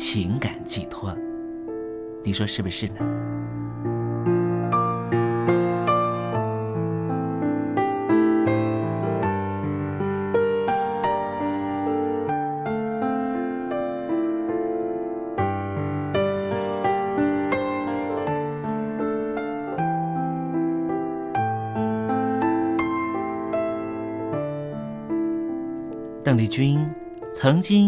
[0.00, 1.12] 情感寄托，
[2.22, 3.00] 你说是不是呢？
[26.22, 26.88] 邓丽君。
[27.40, 27.87] 曾经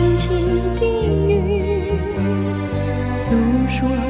[0.00, 0.86] 轻轻低
[1.28, 1.92] 语，
[3.12, 3.32] 诉
[3.68, 4.09] 说。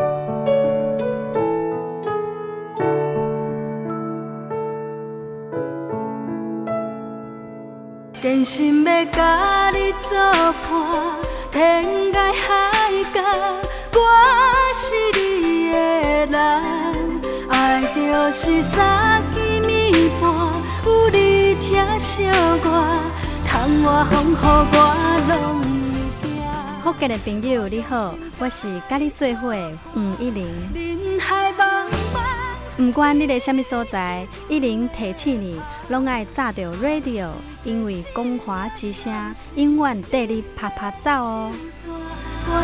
[8.43, 10.17] 心要甲你做
[10.63, 10.71] 伴，
[11.51, 12.49] 天涯海
[13.13, 13.21] 角，
[13.93, 13.99] 我
[14.73, 14.85] 是
[15.19, 15.75] 你的
[16.27, 16.37] 人。
[17.49, 17.99] 爱就
[18.31, 20.23] 是三更暝半，
[20.85, 22.25] 有你疼惜
[22.63, 22.65] 我，
[23.47, 23.49] 窗
[23.83, 24.75] 外风雨我
[25.29, 25.31] 拢
[25.91, 25.95] 会
[26.27, 26.29] 惊。
[26.83, 29.53] 福建的朋友你好，我是甲你做伙
[29.93, 30.47] 黄一玲。
[32.77, 35.59] 不管你在什么所在，一零提醒你，
[35.89, 37.29] 拢爱炸着 radio，
[37.63, 39.13] 因为光华之声
[39.55, 41.51] 永远带你啪啪走哦。
[42.47, 42.63] 我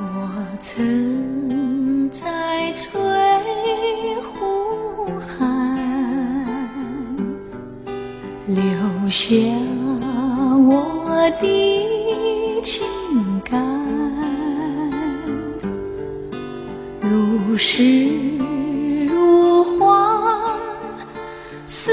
[0.00, 0.28] 我
[0.60, 2.90] 曾在翠
[4.22, 5.38] 湖畔
[8.46, 8.64] 留
[9.08, 9.34] 下
[10.68, 12.86] 我的情
[13.44, 13.52] 感，
[17.00, 18.36] 如诗
[19.06, 20.58] 如画，
[21.66, 21.92] 似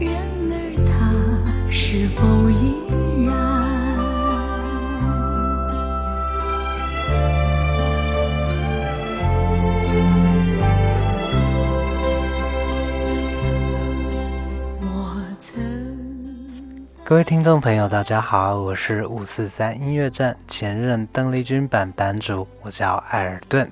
[0.00, 0.12] 然
[0.50, 0.54] 而
[0.88, 0.92] 他
[1.70, 2.74] 是否依
[3.24, 3.32] 然？
[14.80, 14.84] 我
[15.40, 15.52] 曾
[17.04, 23.70] 各位听众朋友，大家好，我是五四三音乐站前任邓丽君版版主，我叫艾尔顿。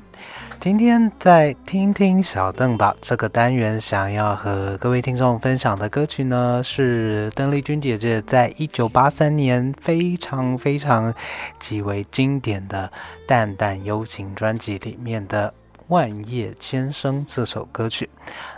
[0.62, 11.12] 今天在听听小邓吧这个单元，想要和各位听众分享的歌曲呢，是邓丽君姐姐在一九八三年非常非常
[11.59, 12.88] 极为经典的
[13.26, 15.52] 《淡淡幽情》专辑里面的
[15.88, 18.09] 《万叶千声》这首歌曲。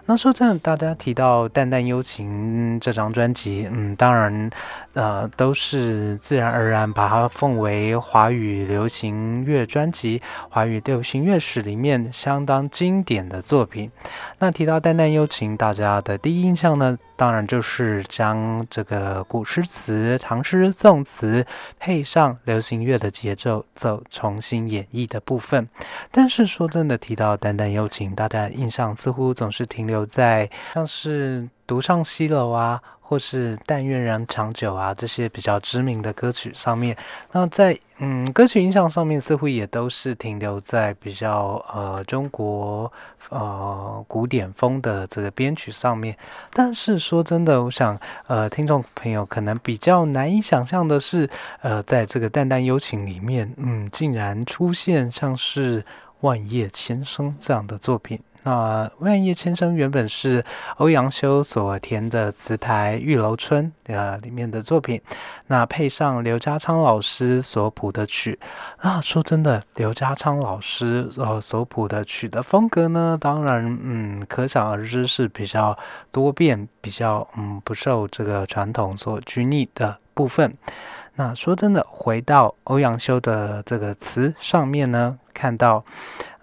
[0.06, 4.50] 那说真的，大家提到《淡淡幽情》这张专辑，嗯，当然，
[4.92, 10.20] 呃，都是自然而然把它奉为华语流行乐专辑、
[10.50, 13.90] 华语流行乐史里面相当经典的作品。
[14.38, 21.46] 那提到《淡淡幽情》，大家的第一印象呢，当然就是将这个古诗词、唐诗宋词
[21.80, 25.66] 配上流行乐的节奏，走重新演绎的部分。
[26.10, 29.93] 但是说真的，提到《淡淡幽情》，大家印象似乎总是停留。
[29.94, 36.96] 有在像是独上西楼啊，或是但愿人长久啊这些比较知名的歌曲上面，
[37.32, 42.92] 那在嗯歌曲印象上面似乎也都是停留在比较呃中国
[43.30, 46.16] 呃古典风的这个编曲上面。
[46.52, 51.28] 但是说真的，我想呃听众朋友可能比较难以想象的是，
[51.62, 55.84] 呃在这个淡淡幽情里面，嗯竟然出现像是
[56.20, 58.20] 万叶千声这样的作品。
[58.46, 60.44] 那《万叶千声》原本是
[60.76, 65.00] 欧阳修所填的词牌《玉楼春》呃里面的作品，
[65.46, 68.38] 那配上刘家昌老师所谱的曲。
[68.82, 75.76] 那说真的，刘家昌老师呃所谱的曲的风格呢，当然嗯可想而知是比较
[76.12, 80.54] 多变，比较嗯不受这个传统所拘泥的部分。
[81.14, 85.82] 那说真的，回到欧阳修的这个词上面呢，看到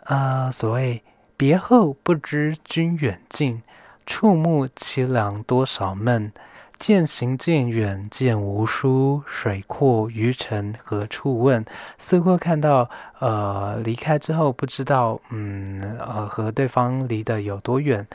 [0.06, 1.04] 呃所谓。
[1.42, 3.64] 别后不知君远近，
[4.06, 6.32] 触目凄凉多少闷。
[6.78, 11.66] 渐行渐远渐无书，水阔鱼沉何处问？
[11.98, 18.06] 似乎看到，呃，离开之后不知道，嗯，呃，和对方离得有多远。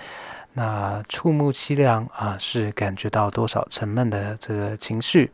[0.52, 5.32] 那触目凄凉啊，是感觉到多少沉闷的这个情绪。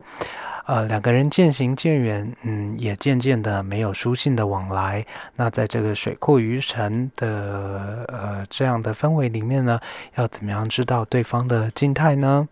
[0.64, 5.04] 呃，两个人渐行渐远，嗯，也渐渐的没有书信的往来。
[5.36, 9.80] 那在这个水阔鱼沉的呃这样的氛围里面呢，
[10.14, 12.48] 要怎么样知道对方的静态呢？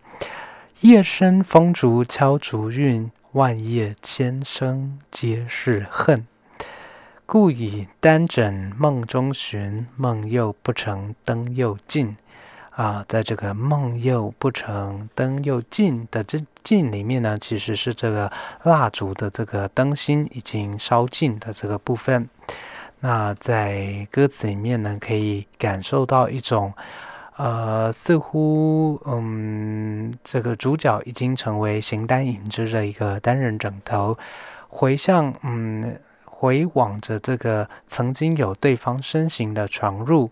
[0.80, 6.26] 夜深风竹敲竹韵，万叶千声皆是恨。
[7.26, 12.16] 故以单枕梦中寻，梦又不成，灯又尽。
[12.70, 18.30] 啊，在这个梦又不成，灯又尽的这镜里面呢，其实是这个
[18.64, 22.28] 蜡烛的这个灯芯已经烧尽的这个部分。
[23.00, 26.72] 那在歌词里面呢，可以感受到一种，
[27.36, 34.18] 呃，似乎嗯，这个主角已经成为形单影只的一个单人枕头，
[34.68, 35.98] 回向嗯。
[36.40, 40.30] 回望着这个曾经有对方身形的闯入，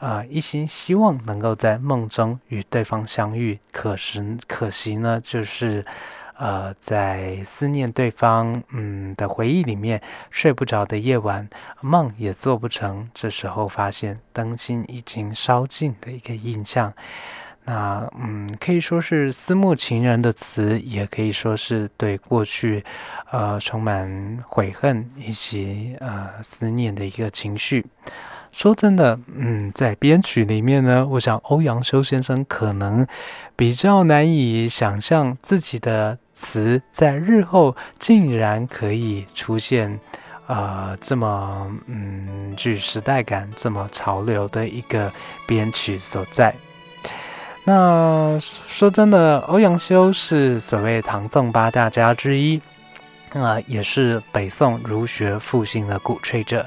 [0.00, 3.60] 啊，一心希望能够在梦中与对方相遇。
[3.70, 5.86] 可是可惜呢，就是
[6.36, 11.48] 呃，在思念对方嗯的回忆里面，睡不着的夜晚，
[11.80, 13.08] 梦也做不成。
[13.14, 16.92] 这时候发现灯芯已经烧尽的一个印象。
[17.66, 22.84] 那嗯，可以说是思慕情人的词，也可以说是对过去，
[23.30, 27.86] 呃，充满悔恨以及呃思念的一个情绪。
[28.52, 33.04] 说真的，嗯，在编曲里面呢，我想欧阳修先生可能
[33.56, 39.98] 比较难以想象自己的词在日后竟然可以出现，
[40.46, 45.10] 呃，这么嗯具时代感、这么潮流的一个
[45.46, 46.54] 编曲所在。
[47.66, 52.60] 那说真的，欧阳修是所谓唐宋八大家之一，
[53.32, 56.66] 啊，也是北宋儒学复兴的鼓吹者。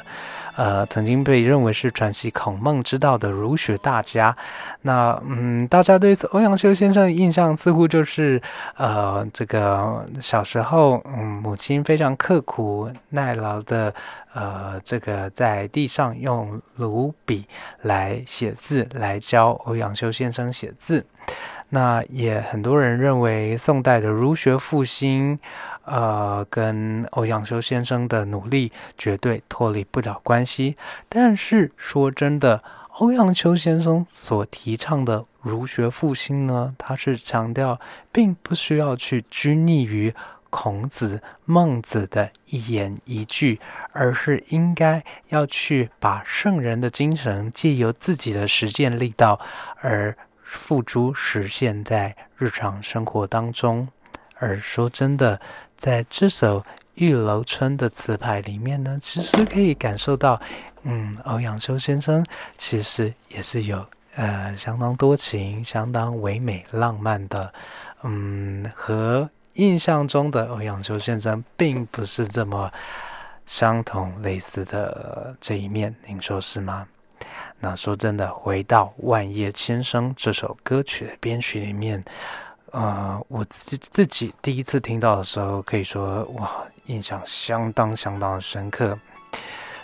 [0.58, 4.36] 呃，曾经被认为是传习孔孟之道的儒学大家。
[4.82, 8.42] 那嗯，大家对欧阳修先生的印象似乎就是，
[8.76, 13.94] 呃，这个小时候，嗯，母亲非常刻苦耐劳的，
[14.34, 17.46] 呃，这个在地上用芦笔
[17.84, 21.06] 来写字，来教欧阳修先生写字。
[21.70, 25.38] 那也很多人认为宋代的儒学复兴。
[25.88, 30.76] 呃，跟欧阳修先生的努力绝对脱离不了关系。
[31.08, 32.62] 但是说真的，
[33.00, 37.80] 欧阳修先生所提倡的儒学复兴呢，他是强调，
[38.12, 40.14] 并不需要去拘泥于
[40.50, 43.60] 孔子、孟子的一言一句，
[43.94, 49.40] 而是应该要去把圣人的精神借由自己的实践力道
[49.80, 53.88] 而付诸实现在日常生活当中。
[54.40, 55.42] 而说真的，
[55.78, 56.60] 在这首
[56.96, 60.42] 《玉楼春》的词牌里面呢，其实可以感受到，
[60.82, 62.26] 嗯，欧阳修先生
[62.58, 63.86] 其实也是有
[64.16, 67.54] 呃相当多情、相当唯美浪漫的，
[68.02, 72.72] 嗯，和印象中的欧阳修先生并不是这么
[73.46, 76.88] 相同类似的这一面，您说是吗？
[77.60, 82.04] 那说真的，回到《万叶千声》这首歌曲的编曲里面，
[82.72, 86.52] 呃，我自自己第一次听到的时候，可以说哇，
[86.86, 88.98] 印象相当相当的深刻。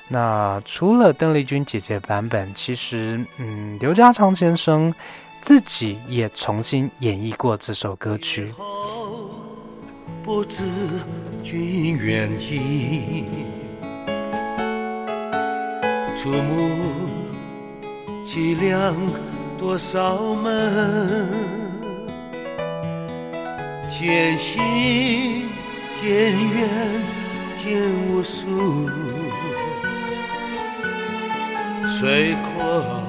[0.08, 4.94] 那除了邓丽君姐姐版本，其实嗯，刘家昌先生
[5.42, 8.54] 自己也重新演绎过这首歌曲。
[10.22, 10.64] 不知
[11.42, 13.26] 君远近，
[16.16, 16.70] 触目。
[18.26, 18.96] 凄凉
[19.60, 21.30] 多少门，
[23.86, 24.62] 渐行
[25.94, 26.70] 渐远
[27.54, 28.90] 渐无数，
[31.86, 33.04] 水阔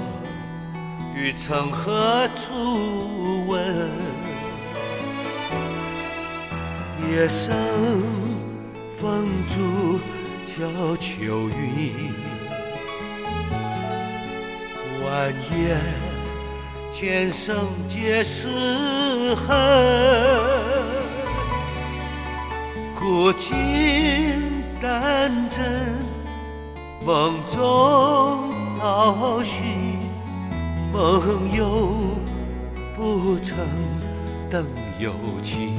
[1.14, 3.90] 欲从何处问？
[7.10, 7.54] 夜深
[8.90, 10.00] 风住
[10.44, 12.12] 悄秋云。
[15.04, 15.76] 万叶
[16.96, 17.56] 天生
[17.88, 18.46] 皆是
[19.34, 19.56] 恨，
[22.94, 23.52] 古今
[24.80, 25.64] 丹真，
[27.04, 29.66] 梦中找寻，
[30.92, 31.90] 梦又
[32.96, 33.58] 不曾
[34.48, 34.64] 等
[35.00, 35.72] 有情。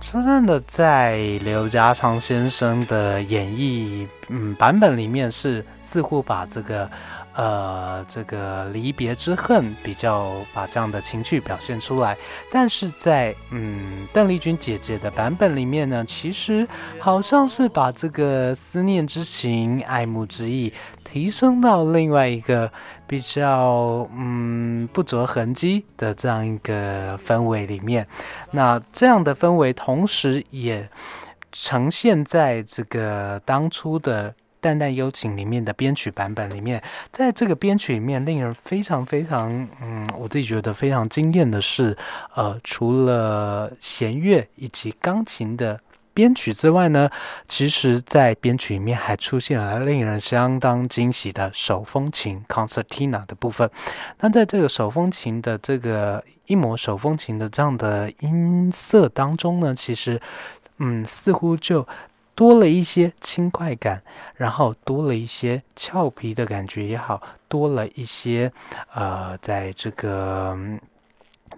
[0.00, 6.88] 说真的，在刘家昌先生的演绎嗯版本里面，是似乎把这个
[7.34, 12.16] 呃这个离别之恨比较把这样的情绪表现出来，
[12.50, 16.66] 但是在嗯邓丽君姐姐的版本里面呢，其实
[16.98, 20.72] 好像是把这个思念之情、爱慕之意
[21.04, 22.70] 提升到另外一个。
[23.06, 28.08] 比较嗯不着痕迹的这样一个氛围里面，
[28.52, 30.88] 那这样的氛围同时也
[31.52, 34.30] 呈现在这个当初的
[34.64, 41.94] 《淡淡幽情》里面的编曲版本里面，在这个编曲里面，令人非常非常嗯，我自己觉得非常惊艳的是，
[42.34, 45.78] 呃，除了弦乐以及钢琴的。
[46.16, 47.10] 编曲之外呢，
[47.48, 53.68] 其实，在编曲里面还出现了令人相当惊喜的手风琴 （concertina） 的部分。
[54.20, 60.20] 那在这个手风琴的这个一模手风琴的这样的音色当中呢，其实，
[60.78, 61.84] 嗯，似乎就
[62.34, 64.02] 多了一些轻快感，
[64.34, 68.52] 然后多了一些俏皮的感觉也好，多了一些
[68.92, 70.56] 呃，在这个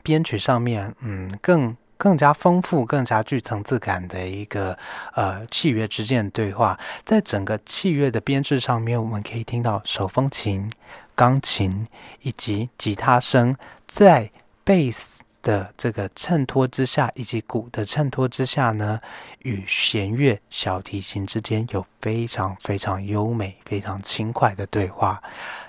[0.03, 1.77] 编曲上面，嗯，更。
[1.99, 4.77] 更加丰富、更加具层次感的一个
[5.15, 10.71] 呃器乐之间的对话，在整个器乐的编制上面，我们可以听到手风琴、
[11.15, 11.87] 钢琴
[12.21, 14.31] 以及吉他声，在
[14.63, 19.01] 贝斯的这个衬托之下，以及鼓的衬托之下呢，
[19.43, 25.23] 与弦乐、小提琴之间有非常非常优美、非常轻快的对话，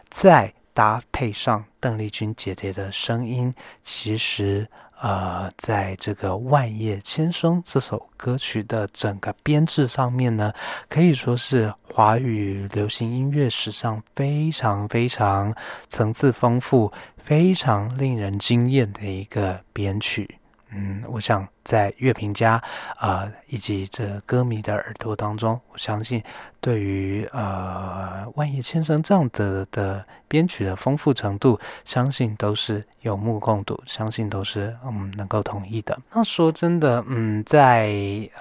[0.09, 4.67] 再搭配上邓丽君姐姐的声音，其实。
[4.99, 10.51] 呃，在这个《万叶千声》这首歌曲的整个编制上面呢，
[10.89, 15.53] 可以说是华语流行音乐史上非常非常
[15.87, 20.39] 层次丰富、非常令人惊艳的一个编曲。
[20.71, 22.63] 嗯，我想在乐评家
[22.95, 26.23] 啊以及这歌迷的耳朵当中，我相信
[26.61, 35.99] 对于呃《万叶千生》这样的的编曲的丰富程度，相信都是有目共睹，相信都是嗯能够同意的。
[36.13, 37.91] 那说真的，嗯，在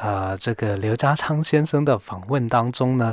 [0.01, 3.13] 呃这个刘家昌先生的访问当中呢。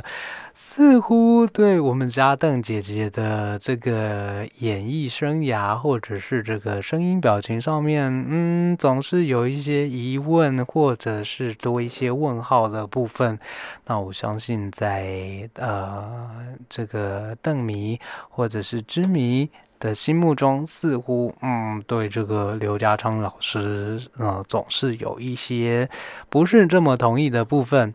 [0.56, 13.38] 似乎对我们家邓姐姐的这个演艺生涯，或者是这个声音表情上面，嗯，总是有一些疑疑问，或者是多一些问号的部分。
[13.86, 16.30] 那我相信，在呃
[16.68, 19.48] 这个邓迷或者是知迷。
[19.80, 25.86] 的心目中，似乎嗯，对这个刘家昌老师，呃，总是有一些
[26.30, 27.92] 不是这么同意的部分，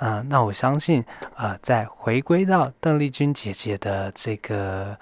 [0.00, 1.04] 嗯，那我相信，
[1.36, 4.96] 呃，在回归到邓丽君姐姐的这个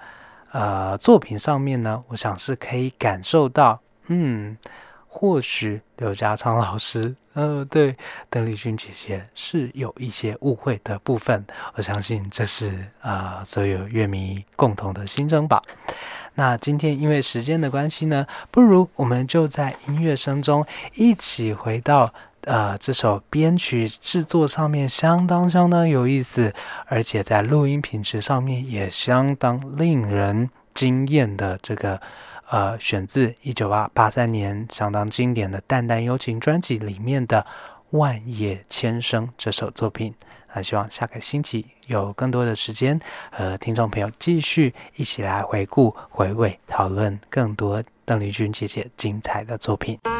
[0.51, 4.55] 呃作品上面呢，我想是可以感受到，嗯，
[5.19, 7.97] 或许刘家昌老师，呃，对
[8.29, 15.63] 邓丽君姐姐是有一些误会的部分，我相信这是啊所有乐迷共同的心声吧。
[16.35, 26.53] 那今天因为时间的关系呢，不如我们就在音乐声中一起回到呃这首编曲制作上面相当相当有意思，
[26.85, 31.99] 而且在录音品质上面也相当令人惊艳的这个
[32.49, 37.45] 呃选自一九八八三年相当经典的《淡淡幽情》专辑里面的
[37.97, 40.13] 《万叶千声》这首作品。
[40.53, 42.99] 那希望下个星期有更多的时间
[43.31, 50.16] 和听众朋友继续一起来回顾、回味、讨论更多邓丽君姐姐精彩的作品。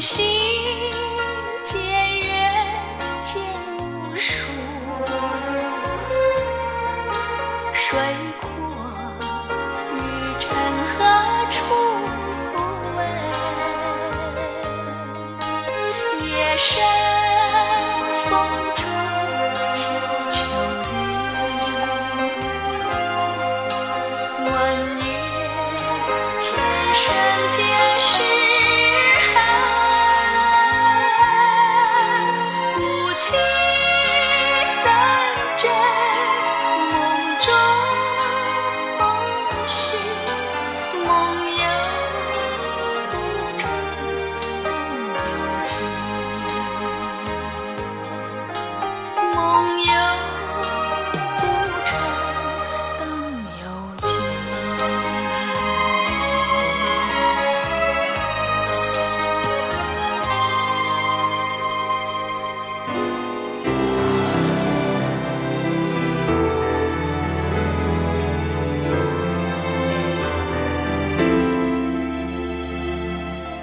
[0.00, 0.49] 心。